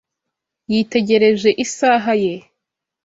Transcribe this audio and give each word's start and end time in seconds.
Yitegereje 0.71 1.49
isaha 1.65 2.11
ye 2.23 2.33